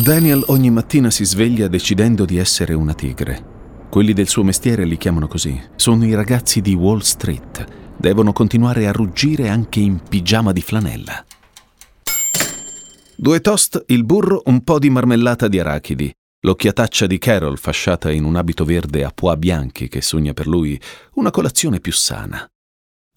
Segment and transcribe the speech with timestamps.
[0.00, 3.44] Daniel ogni mattina si sveglia decidendo di essere una tigre.
[3.90, 5.60] Quelli del suo mestiere li chiamano così.
[5.76, 7.66] Sono i ragazzi di Wall Street.
[7.98, 11.22] Devono continuare a ruggire anche in pigiama di flanella.
[13.14, 16.10] Due toast, il burro, un po' di marmellata di arachidi.
[16.46, 20.80] L'occhiataccia di Carol fasciata in un abito verde a pois bianchi che sogna per lui
[21.16, 22.48] una colazione più sana.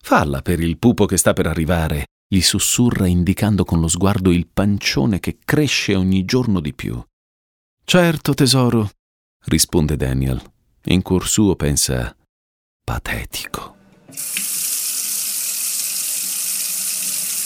[0.02, 4.48] Falla per il pupo che sta per arrivare, gli sussurra indicando con lo sguardo il
[4.52, 7.00] pancione che cresce ogni giorno di più.
[7.84, 8.90] Certo, tesoro,
[9.44, 10.42] risponde Daniel.
[10.86, 12.14] In cuor suo pensa
[12.82, 13.76] patetico.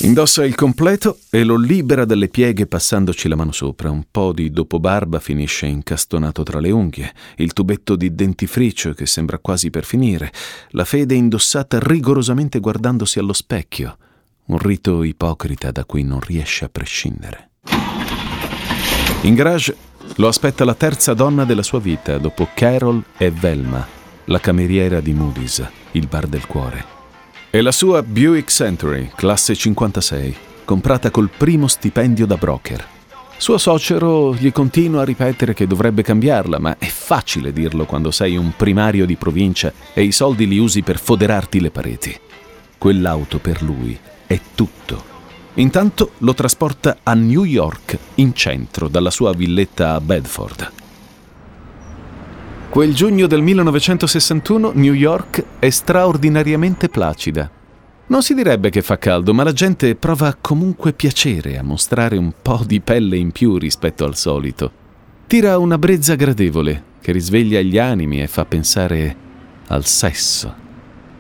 [0.01, 3.91] Indossa il completo e lo libera dalle pieghe passandoci la mano sopra.
[3.91, 9.39] Un po' di dopobarba finisce incastonato tra le unghie, il tubetto di dentifricio che sembra
[9.39, 10.33] quasi per finire,
[10.71, 13.99] la fede indossata rigorosamente guardandosi allo specchio.
[14.49, 17.51] Un rito ipocrita da cui non riesce a prescindere.
[19.23, 19.77] In garage
[20.17, 23.87] lo aspetta la terza donna della sua vita, dopo Carol e Velma,
[24.25, 26.83] la cameriera di Moody's, il bar del cuore.
[27.51, 32.87] È la sua Buick Century, classe 56, comprata col primo stipendio da broker.
[33.37, 38.39] Suo suocero gli continua a ripetere che dovrebbe cambiarla, ma è facile dirlo quando sei
[38.39, 42.19] un primario di provincia e i soldi li usi per foderarti le pareti.
[42.79, 45.17] Quell'auto per lui è tutto.
[45.55, 50.73] Intanto lo trasporta a New York, in centro, dalla sua villetta a Bedford.
[52.69, 57.51] Quel giugno del 1961 New York è straordinariamente placida.
[58.07, 62.33] Non si direbbe che fa caldo, ma la gente prova comunque piacere a mostrare un
[62.41, 64.71] po' di pelle in più rispetto al solito.
[65.27, 69.17] Tira una brezza gradevole che risveglia gli animi e fa pensare
[69.69, 70.55] al sesso.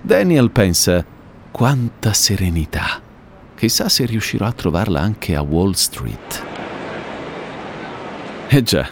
[0.00, 1.04] Daniel pensa
[1.50, 3.00] quanta serenità.
[3.56, 6.44] Chissà se riuscirò a trovarla anche a Wall Street.
[8.48, 8.88] Eh già,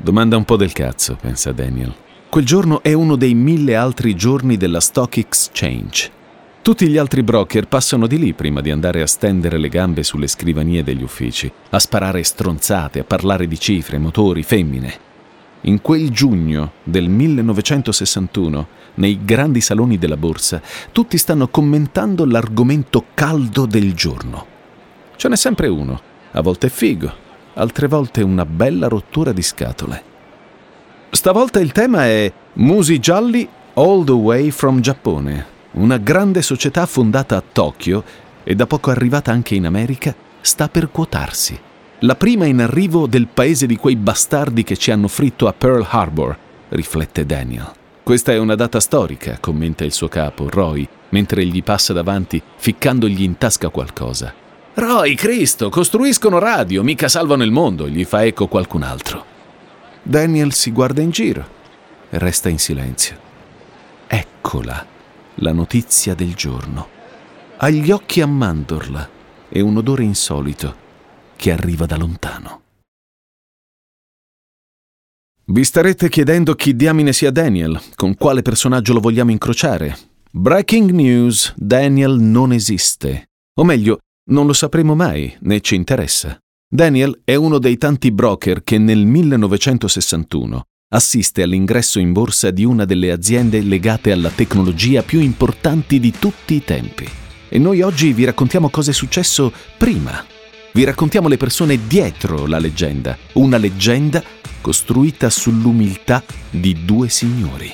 [0.00, 1.92] Domanda un po' del cazzo, pensa Daniel.
[2.30, 6.08] Quel giorno è uno dei mille altri giorni della Stock Exchange.
[6.62, 10.28] Tutti gli altri broker passano di lì prima di andare a stendere le gambe sulle
[10.28, 14.94] scrivanie degli uffici, a sparare stronzate, a parlare di cifre, motori, femmine.
[15.62, 20.60] In quel giugno del 1961, nei grandi saloni della borsa,
[20.92, 24.46] tutti stanno commentando l'argomento caldo del giorno.
[25.16, 26.00] Ce n'è sempre uno,
[26.32, 27.12] a volte è figo,
[27.54, 30.02] altre volte una bella rottura di scatole.
[31.10, 37.36] Stavolta il tema è Musi Gialli All the Way from Giappone, una grande società fondata
[37.36, 38.04] a Tokyo
[38.44, 41.58] e da poco arrivata anche in America, sta per quotarsi.
[42.00, 45.86] La prima in arrivo del paese di quei bastardi che ci hanno fritto a Pearl
[45.88, 46.38] Harbor,
[46.68, 47.77] riflette Daniel.
[48.08, 53.22] Questa è una data storica, commenta il suo capo, Roy, mentre gli passa davanti, ficcandogli
[53.22, 54.32] in tasca qualcosa.
[54.72, 59.22] Roy, Cristo, costruiscono radio, mica salvano il mondo, gli fa eco qualcun altro.
[60.02, 61.46] Daniel si guarda in giro
[62.08, 63.14] e resta in silenzio.
[64.06, 64.86] Eccola,
[65.34, 66.88] la notizia del giorno.
[67.58, 69.06] Ha gli occhi a mandorla
[69.50, 70.74] e un odore insolito
[71.36, 72.62] che arriva da lontano.
[75.50, 79.96] Vi starete chiedendo chi diamine sia Daniel, con quale personaggio lo vogliamo incrociare.
[80.30, 83.30] Breaking news, Daniel non esiste.
[83.58, 86.38] O meglio, non lo sapremo mai, né ci interessa.
[86.70, 92.84] Daniel è uno dei tanti broker che nel 1961 assiste all'ingresso in borsa di una
[92.84, 97.08] delle aziende legate alla tecnologia più importanti di tutti i tempi.
[97.48, 100.22] E noi oggi vi raccontiamo cosa è successo prima.
[100.70, 104.22] Vi raccontiamo le persone dietro la leggenda, una leggenda
[104.60, 107.72] costruita sull'umiltà di due signori.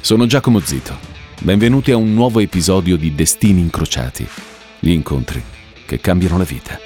[0.00, 0.96] Sono Giacomo Zito.
[1.40, 4.26] Benvenuti a un nuovo episodio di Destini Incrociati.
[4.78, 5.42] Gli incontri
[5.84, 6.78] che cambiano la vita.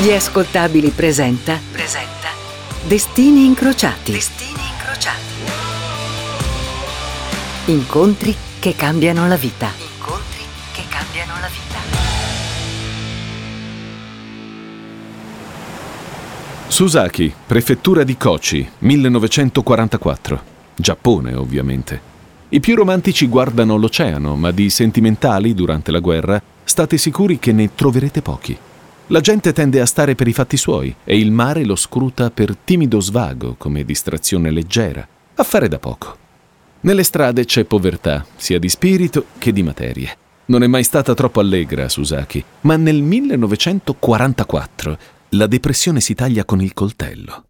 [0.00, 1.58] Gli ascoltabili presenta.
[1.70, 2.28] Presenta.
[2.86, 4.12] Destini incrociati.
[4.12, 5.18] Destini incrociati.
[7.66, 9.87] Incontri che cambiano la vita.
[10.98, 11.78] Cambiano la vita.
[16.66, 20.42] Susaki, prefettura di Kochi, 1944.
[20.74, 22.00] Giappone, ovviamente.
[22.48, 27.76] I più romantici guardano l'oceano, ma di sentimentali durante la guerra state sicuri che ne
[27.76, 28.58] troverete pochi.
[29.06, 32.56] La gente tende a stare per i fatti suoi e il mare lo scruta per
[32.56, 35.06] timido svago, come distrazione leggera,
[35.36, 36.16] affare da poco.
[36.80, 40.16] Nelle strade c'è povertà, sia di spirito che di materie.
[40.48, 44.98] Non è mai stata troppo allegra Susaki, ma nel 1944
[45.30, 47.48] la depressione si taglia con il coltello.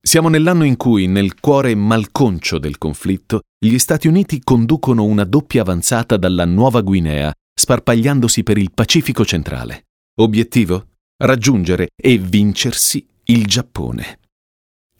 [0.00, 5.62] Siamo nell'anno in cui, nel cuore malconcio del conflitto, gli Stati Uniti conducono una doppia
[5.62, 9.86] avanzata dalla Nuova Guinea, sparpagliandosi per il Pacifico centrale.
[10.20, 10.90] Obiettivo?
[11.16, 14.20] Raggiungere e vincersi il Giappone.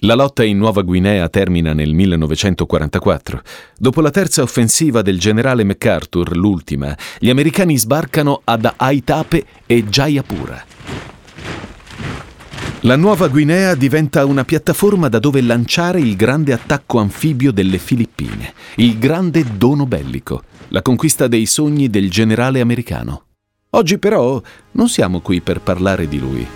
[0.00, 3.40] La lotta in Nuova Guinea termina nel 1944.
[3.78, 10.64] Dopo la terza offensiva del generale MacArthur, l'ultima, gli americani sbarcano ad Aitape e Jayapura.
[12.80, 18.52] La Nuova Guinea diventa una piattaforma da dove lanciare il grande attacco anfibio delle Filippine,
[18.76, 23.22] il grande dono bellico, la conquista dei sogni del generale americano.
[23.70, 26.46] Oggi però non siamo qui per parlare di lui.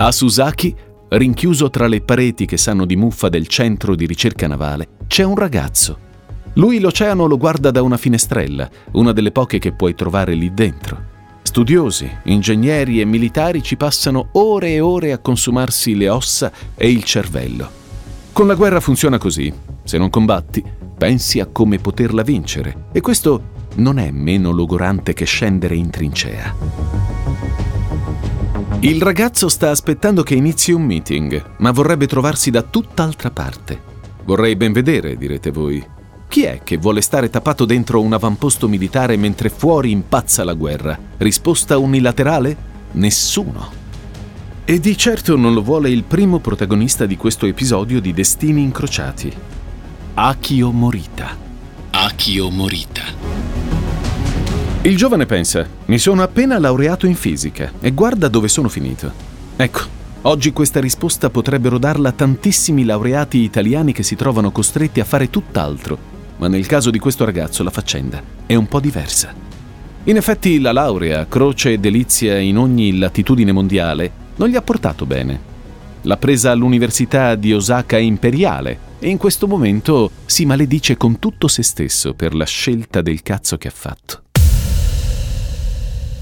[0.00, 0.76] A Susaki
[1.08, 5.36] rinchiuso tra le pareti che sanno di muffa del centro di ricerca navale, c'è un
[5.36, 6.06] ragazzo.
[6.54, 11.16] Lui l'oceano lo guarda da una finestrella, una delle poche che puoi trovare lì dentro.
[11.42, 17.04] Studiosi, ingegneri e militari ci passano ore e ore a consumarsi le ossa e il
[17.04, 17.70] cervello.
[18.32, 19.52] Con la guerra funziona così.
[19.82, 20.62] Se non combatti,
[20.98, 22.88] pensi a come poterla vincere.
[22.92, 26.54] E questo non è meno logorante che scendere in trincea.
[28.80, 33.80] Il ragazzo sta aspettando che inizi un meeting, ma vorrebbe trovarsi da tutt'altra parte.
[34.24, 35.84] Vorrei ben vedere, direte voi.
[36.28, 40.96] Chi è che vuole stare tappato dentro un avamposto militare mentre fuori impazza la guerra?
[41.16, 42.56] Risposta unilaterale?
[42.92, 43.68] Nessuno.
[44.64, 49.32] E di certo non lo vuole il primo protagonista di questo episodio di Destini Incrociati.
[50.14, 51.36] Akio Morita.
[51.90, 53.37] Akio Morita.
[54.88, 59.12] Il giovane pensa, mi sono appena laureato in fisica e guarda dove sono finito.
[59.54, 59.80] Ecco,
[60.22, 65.98] oggi questa risposta potrebbero darla tantissimi laureati italiani che si trovano costretti a fare tutt'altro,
[66.38, 69.34] ma nel caso di questo ragazzo la faccenda è un po' diversa.
[70.04, 75.04] In effetti la laurea, croce e delizia in ogni latitudine mondiale, non gli ha portato
[75.04, 75.38] bene.
[76.00, 81.62] L'ha presa all'Università di Osaka Imperiale e in questo momento si maledice con tutto se
[81.62, 84.22] stesso per la scelta del cazzo che ha fatto.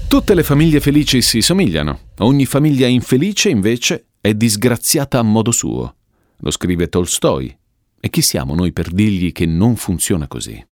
[0.07, 5.95] Tutte le famiglie felici si somigliano, ogni famiglia infelice invece è disgraziata a modo suo.
[6.37, 7.53] Lo scrive Tolstoi.
[7.99, 10.65] E chi siamo noi per dirgli che non funziona così?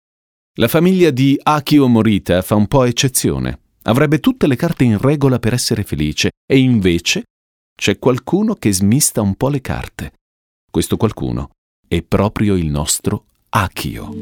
[0.58, 3.58] La famiglia di Akio Morita fa un po' eccezione.
[3.82, 7.24] Avrebbe tutte le carte in regola per essere felice e invece
[7.76, 10.12] c'è qualcuno che smista un po' le carte.
[10.70, 11.50] Questo qualcuno
[11.88, 14.12] è proprio il nostro Akio.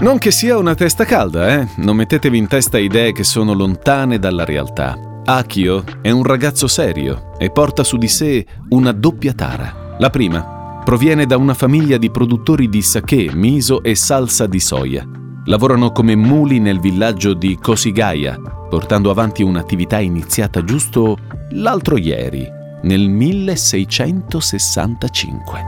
[0.00, 1.68] Non che sia una testa calda, eh?
[1.76, 5.22] Non mettetevi in testa idee che sono lontane dalla realtà.
[5.24, 9.96] Akio è un ragazzo serio e porta su di sé una doppia tara.
[9.98, 15.02] La prima proviene da una famiglia di produttori di sake, miso e salsa di soia.
[15.46, 18.38] Lavorano come muli nel villaggio di Kosigaya,
[18.68, 21.16] portando avanti un'attività iniziata giusto
[21.52, 22.46] l'altro ieri,
[22.82, 25.64] nel 1665.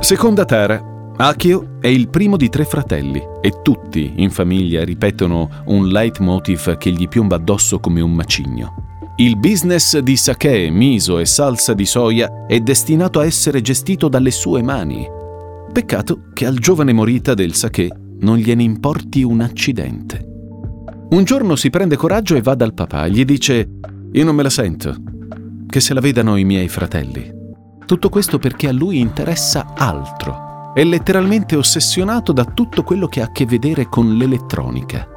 [0.00, 0.90] Seconda tara
[1.20, 6.90] Akio è il primo di tre fratelli e tutti in famiglia ripetono un leitmotiv che
[6.92, 9.12] gli piomba addosso come un macigno.
[9.16, 14.30] Il business di sake, miso e salsa di soia è destinato a essere gestito dalle
[14.30, 15.06] sue mani.
[15.70, 17.90] Peccato che al giovane Morita del sake
[18.20, 20.26] non gliene importi un accidente.
[21.10, 23.08] Un giorno si prende coraggio e va dal papà.
[23.08, 23.68] Gli dice:
[24.12, 24.96] Io non me la sento.
[25.66, 27.30] Che se la vedano i miei fratelli.
[27.84, 33.24] Tutto questo perché a lui interessa altro è letteralmente ossessionato da tutto quello che ha
[33.24, 35.08] a che vedere con l'elettronica.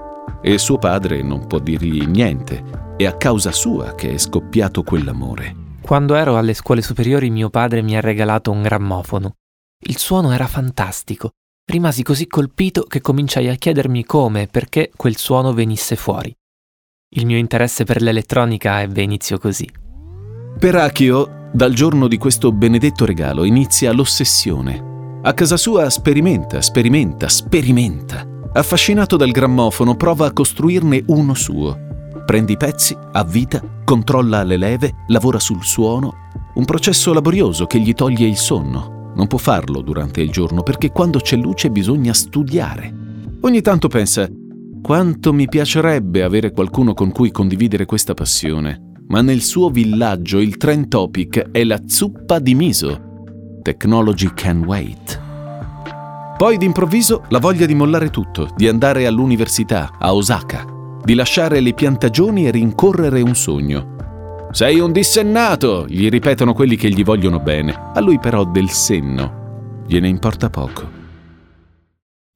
[0.41, 2.63] E suo padre non può dirgli niente.
[2.97, 5.55] È a causa sua che è scoppiato quell'amore.
[5.81, 9.35] Quando ero alle scuole superiori mio padre mi ha regalato un grammofono.
[9.85, 11.31] Il suono era fantastico.
[11.65, 16.35] Rimasi così colpito che cominciai a chiedermi come e perché quel suono venisse fuori.
[17.15, 19.69] Il mio interesse per l'elettronica ebbe inizio così.
[20.57, 24.91] Per Akio, dal giorno di questo benedetto regalo inizia l'ossessione
[25.25, 28.27] a casa sua sperimenta, sperimenta, sperimenta.
[28.51, 31.77] Affascinato dal grammofono, prova a costruirne uno suo.
[32.25, 36.13] Prende i pezzi, avvita, controlla le leve, lavora sul suono.
[36.55, 39.11] Un processo laborioso che gli toglie il sonno.
[39.15, 42.93] Non può farlo durante il giorno perché quando c'è luce bisogna studiare.
[43.39, 44.27] Ogni tanto pensa,
[44.81, 48.91] quanto mi piacerebbe avere qualcuno con cui condividere questa passione.
[49.07, 53.11] Ma nel suo villaggio il trend topic è la zuppa di miso
[53.63, 55.19] Technology Can Wait.
[56.37, 60.67] Poi d'improvviso la voglia di mollare tutto, di andare all'università, a Osaka,
[61.03, 64.49] di lasciare le piantagioni e rincorrere un sogno.
[64.51, 67.73] Sei un dissennato, gli ripetono quelli che gli vogliono bene.
[67.93, 69.41] A lui però del senno
[69.87, 71.01] gliene importa poco.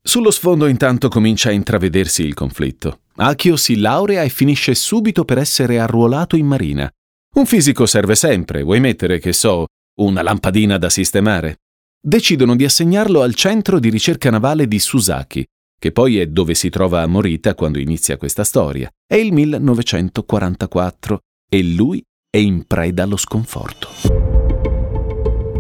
[0.01, 3.01] Sullo sfondo intanto comincia a intravedersi il conflitto.
[3.17, 6.89] Akio si laurea e finisce subito per essere arruolato in marina.
[7.35, 9.65] Un fisico serve sempre, vuoi mettere, che so,
[9.97, 11.61] una lampadina da sistemare.
[11.99, 15.45] Decidono di assegnarlo al centro di ricerca navale di Susaki,
[15.79, 18.89] che poi è dove si trova Morita quando inizia questa storia.
[19.05, 23.87] È il 1944 e lui è in preda allo sconforto.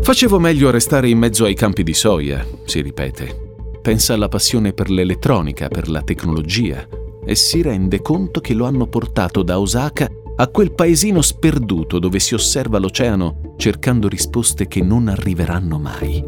[0.01, 3.55] Facevo meglio a restare in mezzo ai campi di soia, si ripete.
[3.81, 6.87] Pensa alla passione per l'elettronica, per la tecnologia,
[7.25, 12.19] e si rende conto che lo hanno portato da Osaka a quel paesino sperduto dove
[12.19, 16.23] si osserva l'oceano cercando risposte che non arriveranno mai.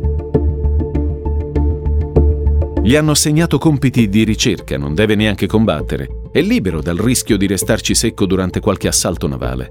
[2.82, 7.46] Gli hanno assegnato compiti di ricerca, non deve neanche combattere, è libero dal rischio di
[7.46, 9.70] restarci secco durante qualche assalto navale.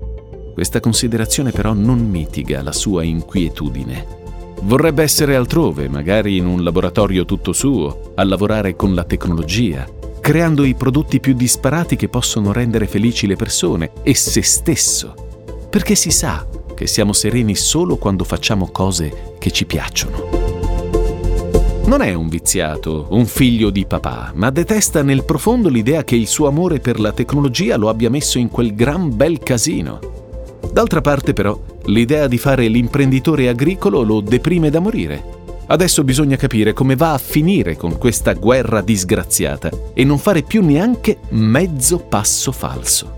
[0.55, 4.28] Questa considerazione però non mitiga la sua inquietudine.
[4.63, 9.87] Vorrebbe essere altrove, magari in un laboratorio tutto suo, a lavorare con la tecnologia,
[10.21, 15.15] creando i prodotti più disparati che possono rendere felici le persone e se stesso.
[15.71, 20.47] Perché si sa che siamo sereni solo quando facciamo cose che ci piacciono.
[21.87, 26.27] Non è un viziato, un figlio di papà, ma detesta nel profondo l'idea che il
[26.27, 30.27] suo amore per la tecnologia lo abbia messo in quel gran bel casino.
[30.79, 35.25] D'altra parte però, l'idea di fare l'imprenditore agricolo lo deprime da morire.
[35.67, 40.65] Adesso bisogna capire come va a finire con questa guerra disgraziata e non fare più
[40.65, 43.17] neanche mezzo passo falso.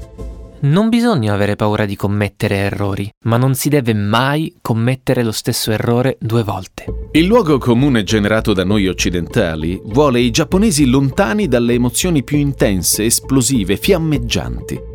[0.61, 5.71] Non bisogna avere paura di commettere errori, ma non si deve mai commettere lo stesso
[5.71, 6.87] errore due volte.
[7.13, 13.05] Il luogo comune generato da noi occidentali vuole i giapponesi lontani dalle emozioni più intense,
[13.05, 14.90] esplosive, fiammeggianti.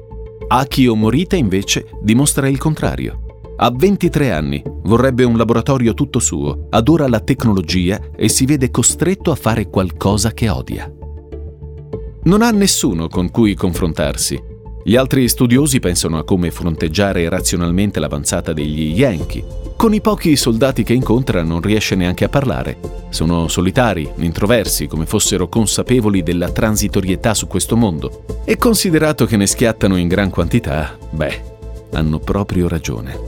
[0.47, 3.21] Akio Morita invece dimostra il contrario.
[3.57, 9.31] Ha 23 anni, vorrebbe un laboratorio tutto suo, adora la tecnologia e si vede costretto
[9.31, 10.91] a fare qualcosa che odia.
[12.23, 14.39] Non ha nessuno con cui confrontarsi.
[14.87, 19.73] Gli altri studiosi pensano a come fronteggiare razionalmente l'avanzata degli Yankee.
[19.75, 22.77] Con i pochi soldati che incontra non riesce neanche a parlare.
[23.09, 28.43] Sono solitari, introversi, come fossero consapevoli della transitorietà su questo mondo.
[28.45, 31.41] E considerato che ne schiattano in gran quantità, beh,
[31.93, 33.19] hanno proprio ragione.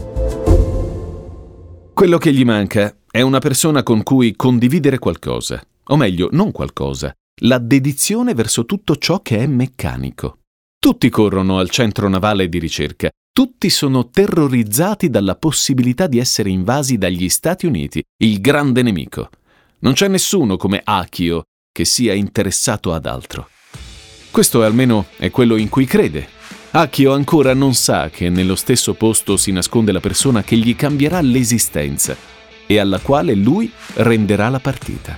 [1.91, 7.11] Quello che gli manca è una persona con cui condividere qualcosa, o meglio, non qualcosa,
[7.41, 10.37] la dedizione verso tutto ciò che è meccanico.
[10.79, 16.97] Tutti corrono al centro navale di ricerca, tutti sono terrorizzati dalla possibilità di essere invasi
[16.97, 19.29] dagli Stati Uniti, il grande nemico.
[19.79, 23.49] Non c'è nessuno come Akio che sia interessato ad altro.
[24.31, 26.29] Questo almeno è quello in cui crede,
[26.71, 31.21] Akio ancora non sa che nello stesso posto si nasconde la persona che gli cambierà
[31.21, 32.15] l'esistenza
[32.67, 35.17] e alla quale lui renderà la partita.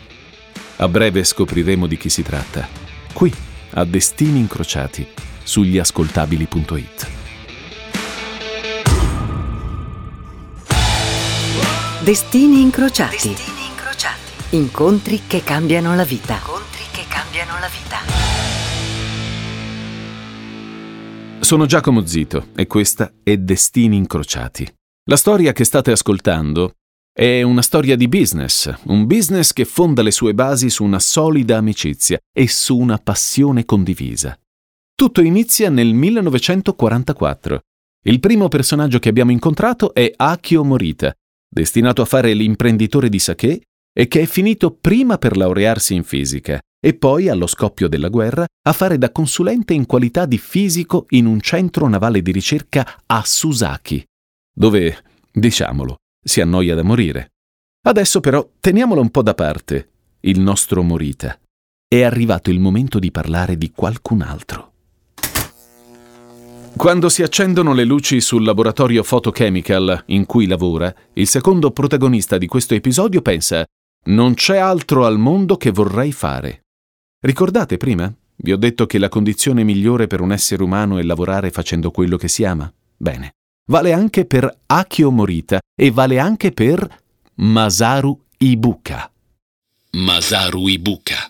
[0.78, 2.68] A breve scopriremo di chi si tratta,
[3.12, 3.34] qui
[3.72, 5.06] a Destini Incrociati,
[5.50, 7.08] sugli ascoltabili.it.
[12.04, 13.16] Destini incrociati.
[13.30, 14.32] Destini incrociati.
[14.52, 16.36] Incontri che cambiano la vita.
[16.36, 17.98] Incontri che cambiano la vita.
[21.40, 24.72] Sono Giacomo Zito e questa è Destini Incrociati.
[25.10, 26.74] La storia che state ascoltando
[27.12, 31.58] è una storia di business, un business che fonda le sue basi su una solida
[31.58, 34.38] amicizia e su una passione condivisa.
[35.00, 37.62] Tutto inizia nel 1944.
[38.04, 41.14] Il primo personaggio che abbiamo incontrato è Akio Morita,
[41.50, 43.62] destinato a fare l'imprenditore di sake
[43.94, 48.46] e che è finito prima per laurearsi in fisica e poi, allo scoppio della guerra,
[48.46, 53.24] a fare da consulente in qualità di fisico in un centro navale di ricerca a
[53.24, 54.04] Susaki,
[54.54, 55.02] dove,
[55.32, 57.30] diciamolo, si annoia da morire.
[57.84, 61.40] Adesso però teniamolo un po' da parte, il nostro Morita.
[61.88, 64.74] È arrivato il momento di parlare di qualcun altro.
[66.76, 72.48] Quando si accendono le luci sul laboratorio photochemical in cui lavora, il secondo protagonista di
[72.48, 73.66] questo episodio pensa
[74.06, 76.64] non c'è altro al mondo che vorrei fare.
[77.20, 78.12] Ricordate prima?
[78.38, 82.16] Vi ho detto che la condizione migliore per un essere umano è lavorare facendo quello
[82.16, 82.72] che si ama?
[82.96, 83.34] Bene.
[83.70, 86.88] Vale anche per Akio Morita e vale anche per
[87.36, 89.12] Masaru Ibuka.
[89.92, 91.28] Masaru Ibuka.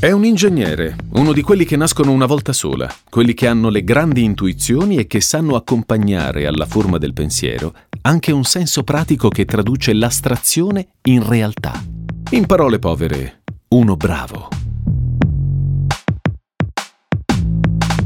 [0.00, 3.82] È un ingegnere, uno di quelli che nascono una volta sola, quelli che hanno le
[3.82, 9.44] grandi intuizioni e che sanno accompagnare alla forma del pensiero anche un senso pratico che
[9.44, 11.82] traduce l'astrazione in realtà.
[12.30, 14.48] In parole povere, uno bravo.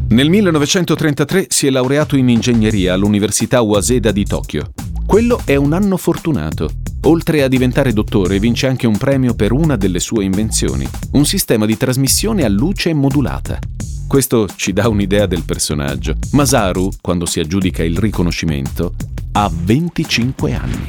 [0.09, 4.73] Nel 1933 si è laureato in ingegneria all'Università Waseda di Tokyo.
[5.05, 6.82] Quello è un anno fortunato.
[7.05, 11.67] Oltre a diventare dottore, vince anche un premio per una delle sue invenzioni, un sistema
[11.67, 13.59] di trasmissione a luce modulata.
[14.07, 16.15] Questo ci dà un'idea del personaggio.
[16.33, 18.95] Masaru, quando si aggiudica il riconoscimento,
[19.33, 20.89] ha 25 anni.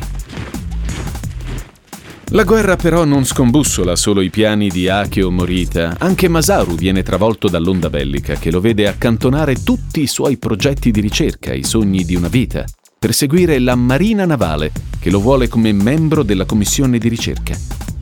[2.27, 7.47] La guerra però non scombussola solo i piani di Akio Morita, anche Masaru viene travolto
[7.47, 12.15] dall'onda bellica che lo vede accantonare tutti i suoi progetti di ricerca, i sogni di
[12.15, 12.65] una vita,
[13.03, 17.53] per seguire la Marina Navale, che lo vuole come membro della commissione di ricerca.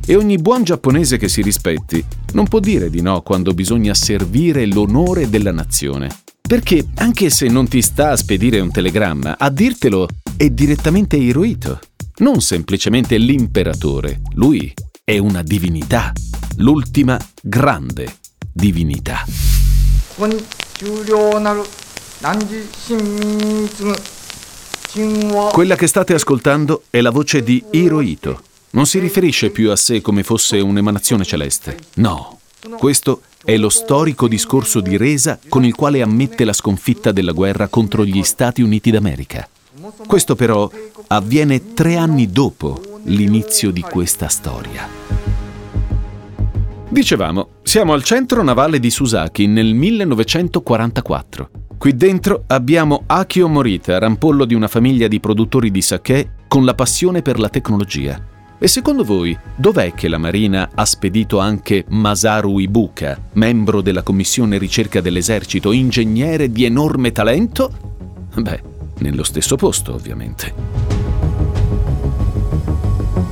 [0.06, 4.68] E ogni buon giapponese che si rispetti non può dire di no quando bisogna servire
[4.68, 6.08] l'onore della nazione.
[6.40, 11.80] Perché anche se non ti sta a spedire un telegramma, a dirtelo è direttamente Hirohito
[12.18, 14.72] non semplicemente l'imperatore, lui
[15.04, 16.14] è una divinità,
[16.58, 18.18] l'ultima grande
[18.54, 19.26] divinità.
[24.94, 28.42] Quella che state ascoltando è la voce di Hirohito.
[28.72, 31.78] Non si riferisce più a sé come fosse un'emanazione celeste.
[31.96, 32.40] No,
[32.78, 37.70] questo è lo storico discorso di resa con il quale ammette la sconfitta della guerra
[37.70, 39.48] contro gli Stati Uniti d'America.
[40.06, 40.70] Questo però
[41.08, 44.90] avviene tre anni dopo l'inizio di questa storia.
[46.90, 51.50] Dicevamo, siamo al centro navale di Susaki nel 1944.
[51.82, 56.76] Qui dentro abbiamo Akio Morita, rampollo di una famiglia di produttori di sake con la
[56.76, 58.24] passione per la tecnologia.
[58.60, 64.60] E secondo voi, dov'è che la Marina ha spedito anche Masaru Ibuka, membro della commissione
[64.60, 67.72] ricerca dell'esercito, ingegnere di enorme talento?
[68.36, 68.62] Beh,
[69.00, 70.54] nello stesso posto, ovviamente.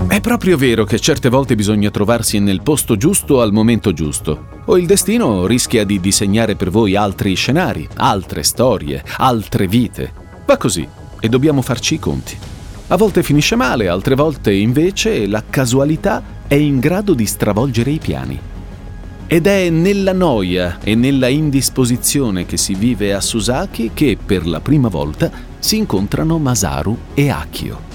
[0.08, 4.78] È proprio vero che certe volte bisogna trovarsi nel posto giusto al momento giusto, o
[4.78, 10.12] il destino rischia di disegnare per voi altri scenari, altre storie, altre vite.
[10.46, 10.88] Va così
[11.20, 12.38] e dobbiamo farci i conti.
[12.88, 17.98] A volte finisce male, altre volte invece la casualità è in grado di stravolgere i
[17.98, 18.40] piani.
[19.26, 24.60] Ed è nella noia e nella indisposizione che si vive a Susaki che per la
[24.60, 27.89] prima volta si incontrano Masaru e Akio.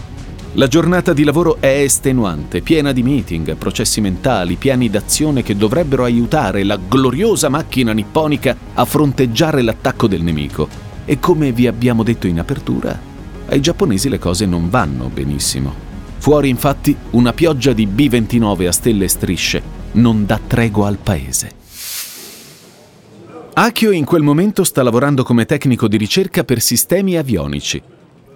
[0.56, 6.04] La giornata di lavoro è estenuante, piena di meeting, processi mentali, piani d'azione che dovrebbero
[6.04, 10.68] aiutare la gloriosa macchina nipponica a fronteggiare l'attacco del nemico.
[11.06, 12.96] E come vi abbiamo detto in apertura,
[13.48, 15.74] ai giapponesi le cose non vanno benissimo.
[16.18, 19.62] Fuori infatti una pioggia di B-29 a stelle e strisce
[19.94, 21.50] non dà tregua al paese.
[23.54, 27.82] Akio in quel momento sta lavorando come tecnico di ricerca per sistemi avionici.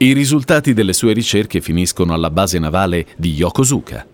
[0.01, 4.07] I risultati delle sue ricerche finiscono alla base navale di Yokosuka.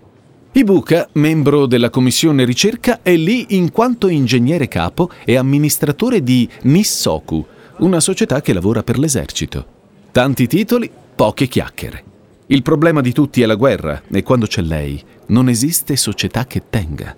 [0.53, 7.45] Ibuka, membro della commissione ricerca, è lì in quanto ingegnere capo e amministratore di Nissoku,
[7.81, 9.67] una società che lavora per l'esercito.
[10.11, 12.03] Tanti titoli, poche chiacchiere.
[12.47, 16.63] Il problema di tutti è la guerra e quando c'è lei non esiste società che
[16.71, 17.15] tenga.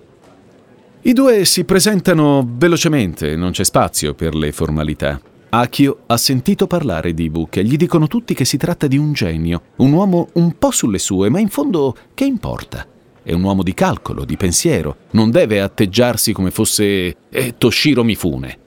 [1.03, 5.21] I due si presentano velocemente, non c'è spazio per le formalità.
[5.49, 9.61] Akio ha sentito parlare di Ibuka, gli dicono tutti che si tratta di un genio,
[9.77, 12.85] un uomo un po' sulle sue, ma in fondo che importa?
[13.23, 18.57] È un uomo di calcolo, di pensiero, non deve atteggiarsi come fosse eh, Toshiro Mifune.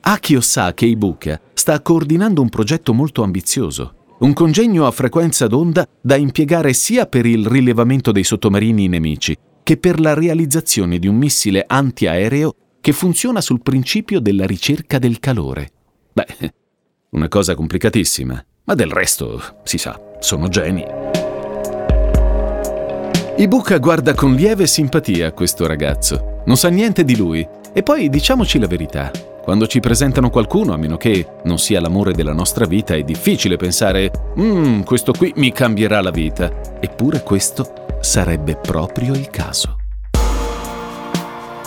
[0.00, 5.88] Akio sa che Ibuka sta coordinando un progetto molto ambizioso, un congegno a frequenza d'onda
[6.00, 11.16] da impiegare sia per il rilevamento dei sottomarini nemici, che per la realizzazione di un
[11.16, 15.70] missile antiaereo che funziona sul principio della ricerca del calore.
[16.12, 16.26] Beh,
[17.16, 20.84] una cosa complicatissima, ma del resto, si sa, sono geni.
[23.38, 26.42] Ibuka guarda con lieve simpatia questo ragazzo.
[26.44, 27.48] Non sa niente di lui.
[27.72, 29.10] E poi diciamoci la verità.
[29.42, 33.56] Quando ci presentano qualcuno, a meno che non sia l'amore della nostra vita, è difficile
[33.56, 36.52] pensare, mmm, questo qui mi cambierà la vita.
[36.80, 39.78] Eppure questo sarebbe proprio il caso.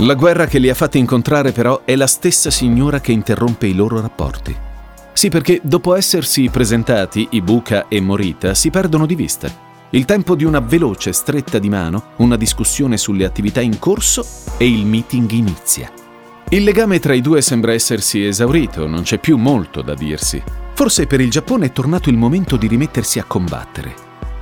[0.02, 3.74] La guerra che li ha fatti incontrare però è la stessa signora che interrompe i
[3.74, 4.56] loro rapporti.
[5.12, 9.50] Sì, perché dopo essersi presentati, Ibuka e Morita si perdono di vista.
[9.90, 14.24] Il tempo di una veloce stretta di mano, una discussione sulle attività in corso
[14.58, 15.92] e il meeting inizia.
[16.50, 20.40] Il legame tra i due sembra essersi esaurito, non c'è più molto da dirsi.
[20.74, 23.96] Forse per il Giappone è tornato il momento di rimettersi a combattere,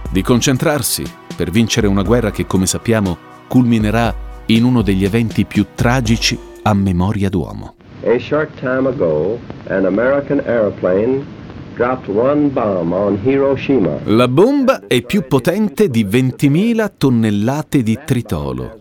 [0.09, 5.65] di concentrarsi per vincere una guerra che, come sappiamo, culminerà in uno degli eventi più
[5.73, 7.75] tragici a memoria d'uomo.
[8.03, 11.23] A short time ago, an American airplane
[11.75, 13.99] dropped one bomb on Hiroshima.
[14.05, 18.79] La bomba è più potente di 20.000 tonnellate di tritolo.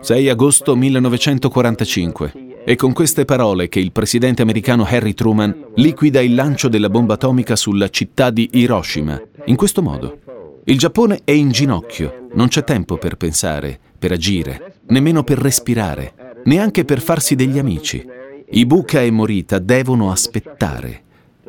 [0.00, 2.32] 6 agosto 1945.
[2.64, 7.14] È con queste parole che il presidente americano Harry Truman liquida il lancio della bomba
[7.14, 9.20] atomica sulla città di Hiroshima.
[9.46, 10.18] In questo modo.
[10.64, 16.40] Il Giappone è in ginocchio, non c'è tempo per pensare, per agire, nemmeno per respirare,
[16.44, 18.04] neanche per farsi degli amici.
[18.48, 21.04] Ibuka e Morita devono aspettare.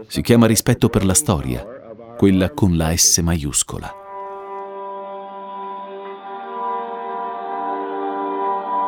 [0.07, 1.65] Si chiama rispetto per la storia,
[2.17, 3.95] quella con la S maiuscola.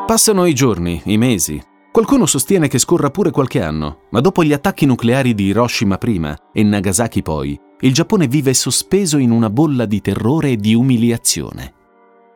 [0.06, 1.60] Passano i giorni, i mesi.
[1.90, 6.36] Qualcuno sostiene che scorra pure qualche anno, ma dopo gli attacchi nucleari di Hiroshima prima
[6.52, 11.73] e Nagasaki poi, il Giappone vive sospeso in una bolla di terrore e di umiliazione.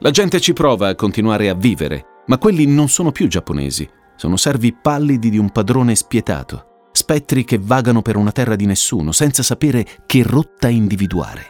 [0.01, 4.37] La gente ci prova a continuare a vivere, ma quelli non sono più giapponesi, sono
[4.37, 9.43] servi pallidi di un padrone spietato spettri che vagano per una terra di nessuno, senza
[9.43, 11.47] sapere che rotta individuare.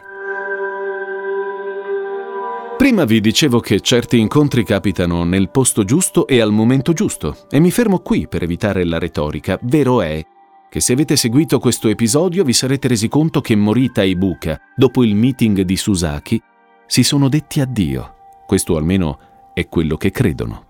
[2.77, 7.59] Prima vi dicevo che certi incontri capitano nel posto giusto e al momento giusto, e
[7.59, 9.59] mi fermo qui per evitare la retorica.
[9.63, 10.23] Vero è
[10.69, 15.03] che se avete seguito questo episodio vi sarete resi conto che Morita e Ibuka, dopo
[15.03, 16.41] il meeting di Susaki,
[16.85, 18.18] si sono detti addio.
[18.49, 19.19] Questo almeno
[19.53, 20.65] è quello che credono.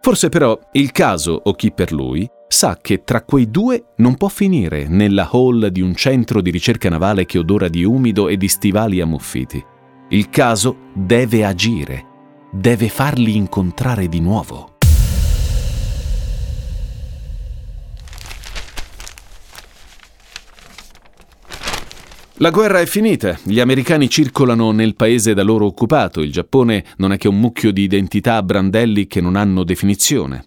[0.00, 4.28] Forse però il caso, o chi per lui, sa che tra quei due non può
[4.28, 8.46] finire nella hall di un centro di ricerca navale che odora di umido e di
[8.46, 9.60] stivali ammuffiti.
[10.10, 12.06] Il caso deve agire,
[12.52, 14.69] deve farli incontrare di nuovo.
[22.42, 27.12] La guerra è finita, gli americani circolano nel paese da loro occupato, il Giappone non
[27.12, 30.46] è che un mucchio di identità a brandelli che non hanno definizione.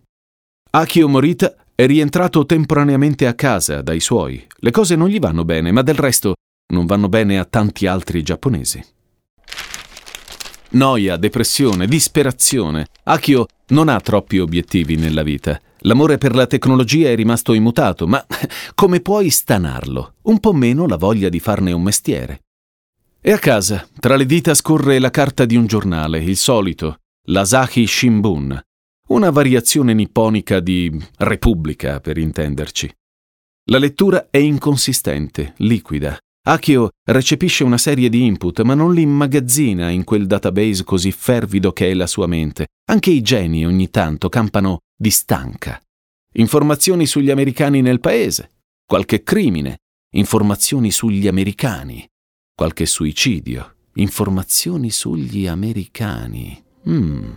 [0.72, 4.44] Akio Morita è rientrato temporaneamente a casa dai suoi.
[4.56, 6.34] Le cose non gli vanno bene, ma del resto
[6.74, 8.84] non vanno bene a tanti altri giapponesi.
[10.72, 12.88] Noia, depressione, disperazione.
[13.04, 15.60] Akio non ha troppi obiettivi nella vita.
[15.80, 18.24] L'amore per la tecnologia è rimasto immutato, ma
[18.76, 20.14] come puoi stanarlo?
[20.24, 22.44] Un po' meno la voglia di farne un mestiere.
[23.20, 27.88] E a casa, tra le dita scorre la carta di un giornale, il solito, l'Asahi
[27.88, 28.62] Shimbun,
[29.08, 32.94] una variazione nipponica di Repubblica, per intenderci.
[33.72, 36.18] La lettura è inconsistente, liquida.
[36.46, 41.72] Akio recepisce una serie di input, ma non li immagazzina in quel database così fervido
[41.72, 42.68] che è la sua mente.
[42.86, 45.82] Anche i geni ogni tanto campano di stanca.
[46.34, 48.52] Informazioni sugli americani nel paese,
[48.86, 49.78] qualche crimine,
[50.16, 52.06] informazioni sugli americani,
[52.54, 56.62] qualche suicidio, informazioni sugli americani.
[56.86, 57.32] Hmm.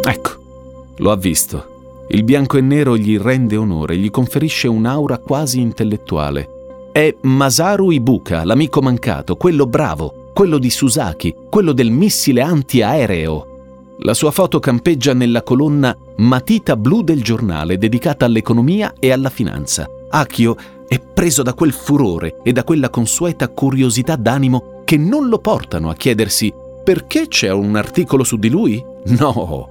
[0.00, 2.06] Ecco, lo ha visto.
[2.10, 6.90] Il bianco e nero gli rende onore, gli conferisce un'aura quasi intellettuale.
[6.92, 13.52] È Masaru Ibuka, l'amico mancato, quello bravo, quello di Susaki, quello del missile antiaereo.
[14.00, 19.88] La sua foto campeggia nella colonna Matita blu del giornale dedicata all'economia e alla finanza.
[20.10, 20.56] Akio
[20.88, 25.88] è preso da quel furore e da quella consueta curiosità d'animo che non lo portano
[25.88, 26.52] a chiedersi
[26.84, 28.84] perché c'è un articolo su di lui?
[29.04, 29.68] No,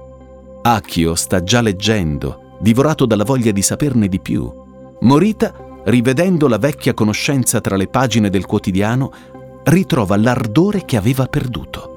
[0.62, 4.50] Akio sta già leggendo, divorato dalla voglia di saperne di più.
[5.00, 9.12] Morita, rivedendo la vecchia conoscenza tra le pagine del quotidiano,
[9.64, 11.92] ritrova l'ardore che aveva perduto.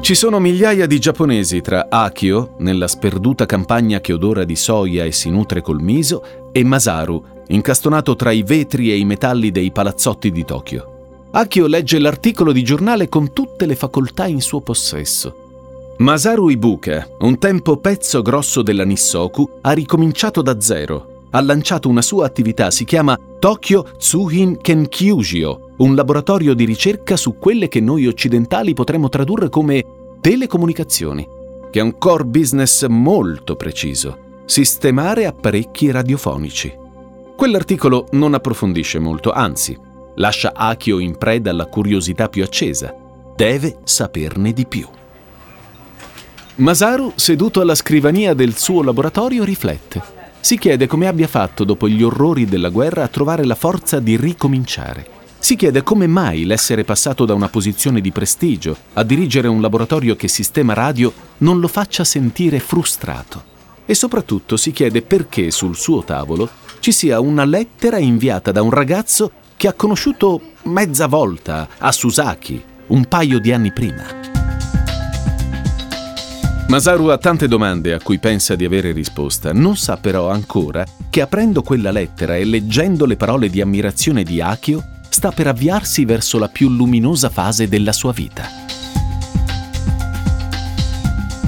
[0.00, 5.12] Ci sono migliaia di giapponesi tra Akio, nella sperduta campagna che odora di soia e
[5.12, 10.30] si nutre col miso, e Masaru, incastonato tra i vetri e i metalli dei palazzotti
[10.30, 11.28] di Tokyo.
[11.32, 15.94] Akio legge l'articolo di giornale con tutte le facoltà in suo possesso.
[15.98, 21.09] Masaru Ibuka, un tempo pezzo grosso della Nissoku, ha ricominciato da zero.
[21.32, 27.38] Ha lanciato una sua attività, si chiama Tokyo Tsuhin Kenkyujio, un laboratorio di ricerca su
[27.38, 29.84] quelle che noi occidentali potremmo tradurre come
[30.20, 31.26] telecomunicazioni,
[31.70, 36.76] che è un core business molto preciso, sistemare apparecchi radiofonici.
[37.36, 39.78] Quell'articolo non approfondisce molto, anzi,
[40.16, 42.92] lascia Akio in preda alla curiosità più accesa.
[43.36, 44.86] Deve saperne di più.
[46.56, 50.18] Masaru, seduto alla scrivania del suo laboratorio, riflette.
[50.40, 54.16] Si chiede come abbia fatto dopo gli orrori della guerra a trovare la forza di
[54.16, 55.18] ricominciare.
[55.38, 60.16] Si chiede come mai l'essere passato da una posizione di prestigio a dirigere un laboratorio
[60.16, 63.44] che sistema radio non lo faccia sentire frustrato.
[63.84, 66.48] E soprattutto si chiede perché sul suo tavolo
[66.80, 72.62] ci sia una lettera inviata da un ragazzo che ha conosciuto mezza volta a Susaki
[72.88, 74.39] un paio di anni prima.
[76.70, 81.20] Masaru ha tante domande a cui pensa di avere risposta, non sa però ancora che
[81.20, 86.38] aprendo quella lettera e leggendo le parole di ammirazione di Akio, sta per avviarsi verso
[86.38, 88.44] la più luminosa fase della sua vita.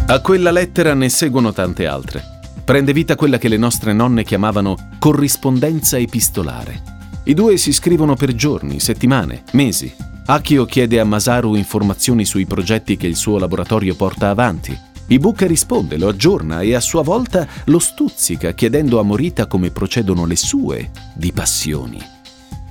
[0.06, 2.40] A quella lettera ne seguono tante altre.
[2.64, 6.82] Prende vita quella che le nostre nonne chiamavano corrispondenza epistolare.
[7.22, 9.94] I due si scrivono per giorni, settimane, mesi.
[10.26, 14.90] Akio chiede a Masaru informazioni sui progetti che il suo laboratorio porta avanti.
[15.12, 20.24] Ibuka risponde, lo aggiorna e a sua volta lo stuzzica chiedendo a Morita come procedono
[20.24, 22.00] le sue di passioni.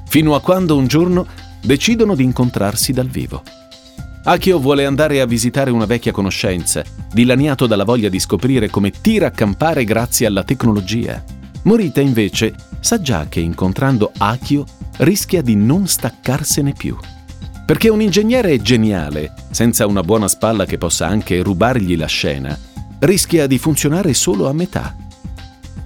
[0.08, 1.27] Fino a quando un giorno
[1.62, 3.43] decidono di incontrarsi dal vivo.
[4.23, 9.27] Akio vuole andare a visitare una vecchia conoscenza, dilaniato dalla voglia di scoprire come tira
[9.27, 11.23] a campare grazie alla tecnologia.
[11.63, 14.65] Morita invece sa già che incontrando Akio
[14.97, 16.97] rischia di non staccarsene più.
[17.71, 22.60] Perché un ingegnere geniale, senza una buona spalla che possa anche rubargli la scena,
[22.99, 24.93] rischia di funzionare solo a metà.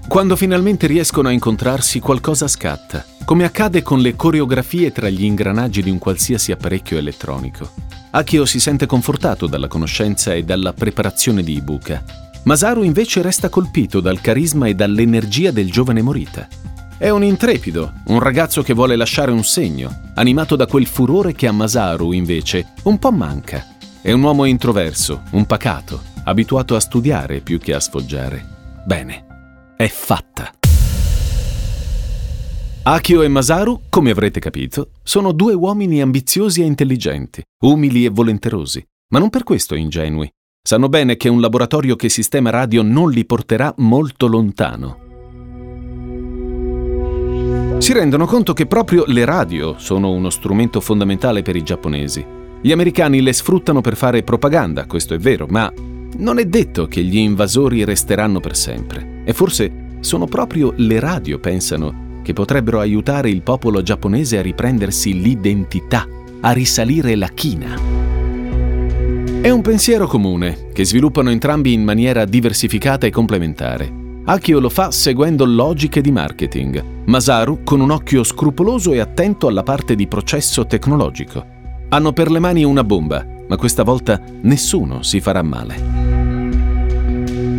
[0.08, 5.84] Quando finalmente riescono a incontrarsi qualcosa scatta, come accade con le coreografie tra gli ingranaggi
[5.84, 7.69] di un qualsiasi apparecchio elettronico.
[8.10, 12.04] Akio si sente confortato dalla conoscenza e dalla preparazione di Ibuka.
[12.45, 16.48] Masaru invece resta colpito dal carisma e dall'energia del giovane Morita.
[16.97, 21.45] È un intrepido, un ragazzo che vuole lasciare un segno, animato da quel furore che
[21.45, 23.75] a Masaru, invece, un po' manca.
[24.01, 28.45] È un uomo introverso, un pacato, abituato a studiare più che a sfoggiare.
[28.86, 29.25] Bene,
[29.75, 30.53] è fatta.
[32.84, 38.81] Akio e Masaru, come avrete capito, sono due uomini ambiziosi e intelligenti, umili e volenterosi,
[39.10, 40.31] ma non per questo ingenui.
[40.65, 45.03] Sanno bene che un laboratorio che sistema radio non li porterà molto lontano.
[47.78, 52.26] Si rendono conto che proprio le radio sono uno strumento fondamentale per i giapponesi.
[52.62, 55.72] Gli americani le sfruttano per fare propaganda, questo è vero, ma
[56.18, 59.22] non è detto che gli invasori resteranno per sempre.
[59.24, 65.22] E forse sono proprio le radio, pensano, che potrebbero aiutare il popolo giapponese a riprendersi
[65.22, 66.08] l'identità,
[66.42, 67.76] a risalire la china.
[69.42, 74.05] È un pensiero comune, che sviluppano entrambi in maniera diversificata e complementare.
[74.28, 79.62] Akio lo fa seguendo logiche di marketing, Masaru con un occhio scrupoloso e attento alla
[79.62, 81.46] parte di processo tecnologico.
[81.90, 85.76] Hanno per le mani una bomba, ma questa volta nessuno si farà male.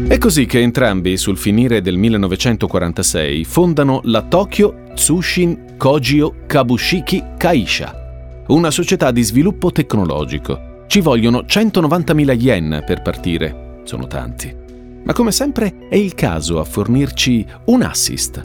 [0.09, 8.45] È così che entrambi, sul finire del 1946, fondano la Tokyo Tsushin Kojio Kabushiki Kaisha,
[8.49, 10.85] una società di sviluppo tecnologico.
[10.89, 14.65] Ci vogliono 190.000 yen per partire, sono tanti.
[15.07, 18.45] Ma come sempre è il caso a fornirci un assist.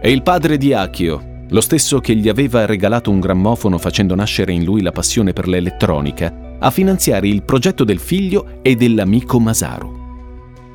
[0.00, 4.52] È il padre di Akio, lo stesso che gli aveva regalato un grammofono facendo nascere
[4.52, 10.02] in lui la passione per l'elettronica, a finanziare il progetto del figlio e dell'amico Masaru.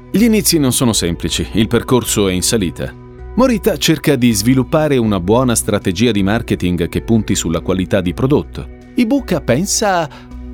[0.09, 2.89] Gli inizi non sono semplici, il percorso è in salita.
[3.35, 8.67] Morita cerca di sviluppare una buona strategia di marketing che punti sulla qualità di prodotto.
[8.95, 10.09] Ibuka pensa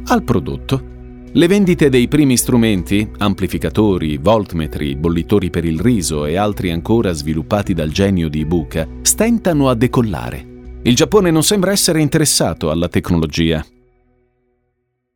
[0.05, 0.93] al prodotto.
[1.35, 7.73] Le vendite dei primi strumenti, amplificatori, voltmetri, bollitori per il riso e altri ancora sviluppati
[7.73, 10.79] dal genio di Ibuka, stentano a decollare.
[10.83, 13.65] Il Giappone non sembra essere interessato alla tecnologia.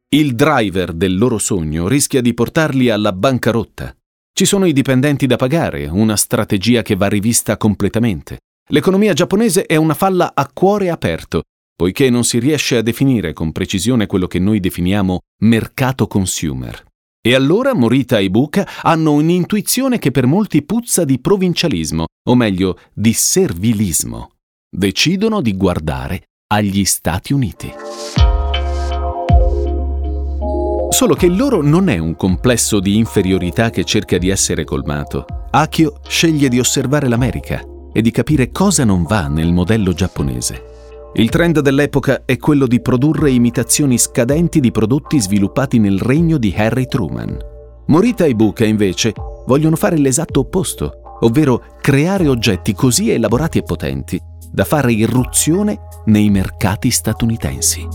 [0.10, 3.96] Il driver del loro sogno rischia di portarli alla bancarotta.
[4.34, 8.40] Ci sono i dipendenti da pagare, una strategia che va rivista completamente.
[8.72, 11.44] L'economia giapponese è una falla a cuore aperto,
[11.80, 16.84] poiché non si riesce a definire con precisione quello che noi definiamo mercato consumer.
[17.26, 22.78] E allora Morita e Ibuka hanno un'intuizione che per molti puzza di provincialismo, o meglio
[22.94, 24.32] di servilismo.
[24.70, 27.72] Decidono di guardare agli Stati Uniti.
[30.90, 35.26] Solo che il loro non è un complesso di inferiorità che cerca di essere colmato.
[35.52, 37.64] Akio sceglie di osservare l'America
[37.94, 40.69] e di capire cosa non va nel modello giapponese.
[41.14, 46.54] Il trend dell'epoca è quello di produrre imitazioni scadenti di prodotti sviluppati nel regno di
[46.56, 47.38] Harry Truman.
[47.88, 49.14] Morita e Buka invece
[49.48, 56.30] vogliono fare l'esatto opposto, ovvero creare oggetti così elaborati e potenti da fare irruzione nei
[56.30, 57.88] mercati statunitensi.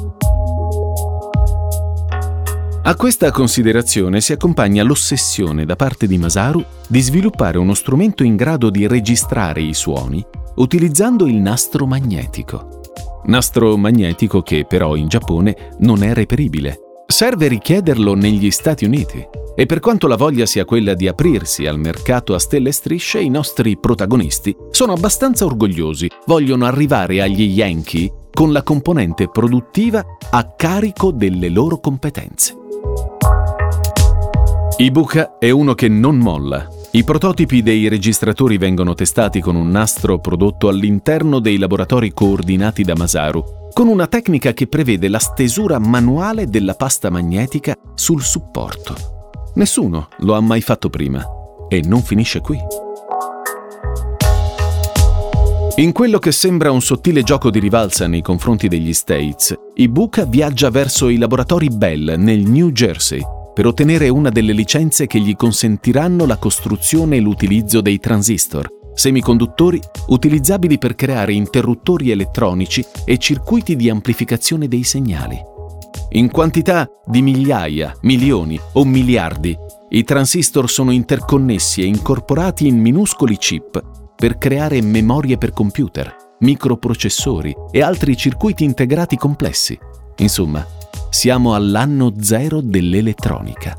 [2.83, 8.35] A questa considerazione si accompagna l'ossessione da parte di Masaru di sviluppare uno strumento in
[8.37, 10.24] grado di registrare i suoni
[10.57, 12.73] utilizzando il nastro magnetico.
[13.26, 16.78] Nastro magnetico che però in Giappone non è reperibile.
[17.06, 19.26] Serve richiederlo negli Stati Uniti.
[19.56, 23.20] E per quanto la voglia sia quella di aprirsi al mercato a stelle e strisce,
[23.20, 30.54] i nostri protagonisti sono abbastanza orgogliosi, vogliono arrivare agli Yankee con la componente produttiva a
[30.56, 32.54] carico delle loro competenze.
[34.76, 36.68] Ibuka è uno che non molla.
[36.94, 42.94] I prototipi dei registratori vengono testati con un nastro prodotto all'interno dei laboratori coordinati da
[42.94, 48.94] Masaru, con una tecnica che prevede la stesura manuale della pasta magnetica sul supporto.
[49.54, 51.20] Nessuno lo ha mai fatto prima
[51.66, 52.59] e non finisce qui.
[55.78, 60.70] In quello che sembra un sottile gioco di rivalsa nei confronti degli States, Ibuka viaggia
[60.70, 66.26] verso i laboratori Bell nel New Jersey per ottenere una delle licenze che gli consentiranno
[66.26, 73.88] la costruzione e l'utilizzo dei transistor, semiconduttori utilizzabili per creare interruttori elettronici e circuiti di
[73.88, 75.40] amplificazione dei segnali.
[76.10, 79.56] In quantità di migliaia, milioni o miliardi,
[79.90, 83.82] i transistor sono interconnessi e incorporati in minuscoli chip
[84.16, 89.78] per creare memorie per computer, microprocessori e altri circuiti integrati complessi.
[90.16, 90.64] Insomma,
[91.11, 93.76] siamo all'anno zero dell'elettronica.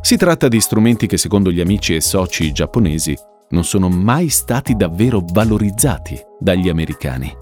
[0.00, 3.16] Si tratta di strumenti che secondo gli amici e soci giapponesi
[3.50, 7.34] non sono mai stati davvero valorizzati dagli americani.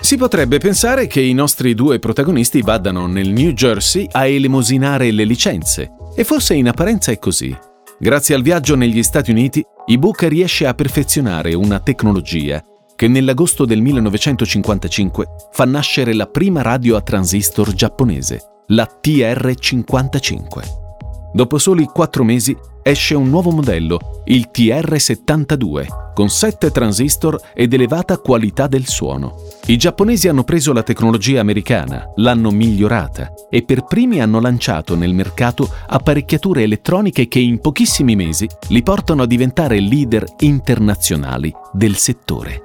[0.00, 5.24] Si potrebbe pensare che i nostri due protagonisti vadano nel New Jersey a elemosinare le
[5.24, 7.56] licenze, e forse in apparenza è così.
[7.98, 12.62] Grazie al viaggio negli Stati Uniti, Ibuka riesce a perfezionare una tecnologia
[12.98, 21.30] che nell'agosto del 1955 fa nascere la prima radio a transistor giapponese, la TR-55.
[21.32, 28.18] Dopo soli quattro mesi esce un nuovo modello, il TR72, con sette transistor ed elevata
[28.18, 29.36] qualità del suono.
[29.66, 35.14] I giapponesi hanno preso la tecnologia americana, l'hanno migliorata e per primi hanno lanciato nel
[35.14, 42.60] mercato apparecchiature elettroniche che in pochissimi mesi li portano a diventare leader internazionali del settore.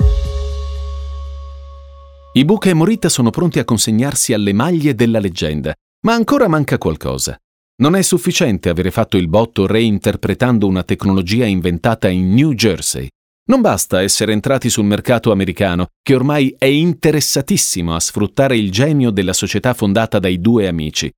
[2.36, 5.72] Ibuka e Morita sono pronti a consegnarsi alle maglie della leggenda,
[6.08, 7.38] ma ancora manca qualcosa.
[7.76, 13.08] Non è sufficiente avere fatto il botto reinterpretando una tecnologia inventata in New Jersey.
[13.50, 19.12] Non basta essere entrati sul mercato americano, che ormai è interessatissimo a sfruttare il genio
[19.12, 21.12] della società fondata dai due amici.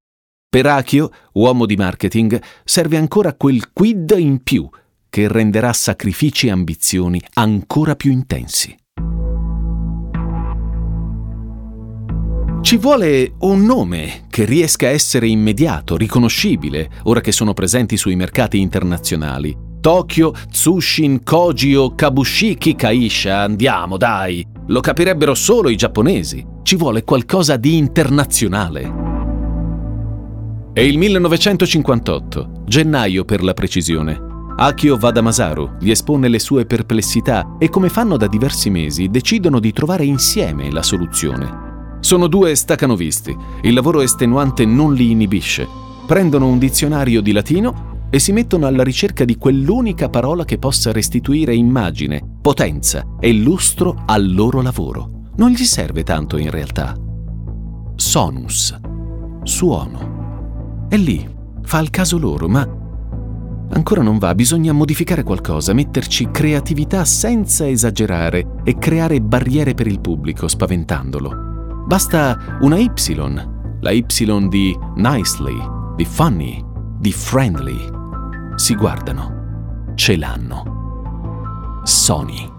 [0.50, 4.68] Per Akio, uomo di marketing, serve ancora quel quid in più
[5.10, 8.76] che renderà sacrifici e ambizioni ancora più intensi.
[12.66, 18.16] Ci vuole un nome che riesca a essere immediato, riconoscibile, ora che sono presenti sui
[18.16, 19.56] mercati internazionali.
[19.80, 24.44] Tokyo, Tsushin, Kojio, Kabushiki, Kaisha, andiamo dai!
[24.66, 26.44] Lo capirebbero solo i giapponesi.
[26.64, 28.94] Ci vuole qualcosa di internazionale.
[30.74, 34.20] È il 1958, gennaio per la precisione.
[34.58, 39.08] Akio va da Masaru, gli espone le sue perplessità e come fanno da diversi mesi
[39.08, 41.74] decidono di trovare insieme la soluzione.
[42.06, 43.36] Sono due stacanovisti.
[43.64, 45.68] Il lavoro estenuante non li inibisce.
[46.06, 50.92] Prendono un dizionario di latino e si mettono alla ricerca di quell'unica parola che possa
[50.92, 55.32] restituire immagine, potenza e lustro al loro lavoro.
[55.38, 56.96] Non gli serve tanto in realtà.
[57.96, 58.80] Sonus.
[59.42, 60.86] Suono.
[60.88, 61.28] È lì.
[61.64, 62.70] Fa il caso loro, ma
[63.72, 70.00] ancora non va, bisogna modificare qualcosa, metterci creatività senza esagerare e creare barriere per il
[70.00, 71.55] pubblico, spaventandolo.
[71.86, 72.90] Basta una Y,
[73.82, 74.06] la Y
[74.50, 75.58] di nicely,
[75.96, 76.64] di funny,
[76.98, 77.78] di friendly.
[78.56, 81.82] Si guardano, ce l'hanno.
[81.84, 82.52] Sony.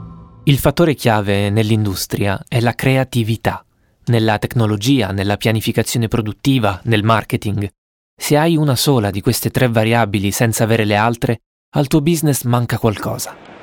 [0.44, 3.64] Il fattore chiave nell'industria è la creatività,
[4.04, 7.68] nella tecnologia, nella pianificazione produttiva, nel marketing.
[8.16, 11.40] Se hai una sola di queste tre variabili senza avere le altre,
[11.74, 13.55] al tuo business manca qualcosa.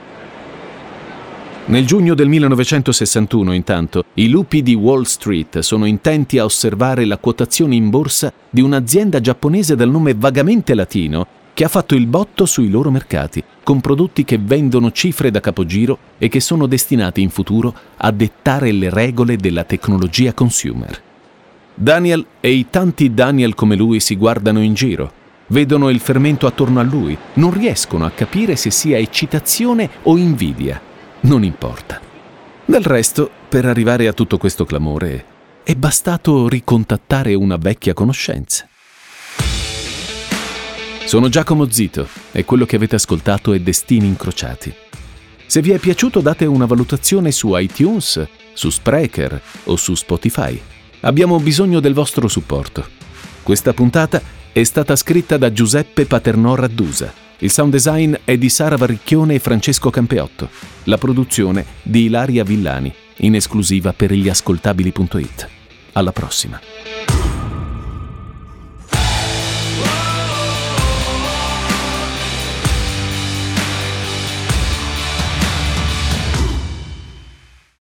[1.66, 7.18] Nel giugno del 1961, intanto, i lupi di Wall Street sono intenti a osservare la
[7.18, 12.46] quotazione in borsa di un'azienda giapponese dal nome vagamente latino che ha fatto il botto
[12.46, 17.30] sui loro mercati, con prodotti che vendono cifre da capogiro e che sono destinati in
[17.30, 21.02] futuro a dettare le regole della tecnologia consumer.
[21.76, 25.12] Daniel e i tanti Daniel come lui si guardano in giro,
[25.48, 30.92] vedono il fermento attorno a lui, non riescono a capire se sia eccitazione o invidia
[31.24, 32.02] non importa.
[32.66, 35.26] Del resto, per arrivare a tutto questo clamore,
[35.64, 38.68] è bastato ricontattare una vecchia conoscenza.
[41.06, 44.74] Sono Giacomo Zito e quello che avete ascoltato è Destini Incrociati.
[45.46, 50.60] Se vi è piaciuto date una valutazione su iTunes, su Spreaker o su Spotify.
[51.02, 52.86] Abbiamo bisogno del vostro supporto.
[53.44, 58.78] Questa puntata è stata scritta da Giuseppe Paternò Raddusa il sound design è di Sara
[58.78, 60.50] Varricchione e Francesco Campeotto.
[60.86, 65.50] La produzione di Ilaria Villani, in esclusiva per gli ascoltabili.it.
[65.92, 67.13] Alla prossima.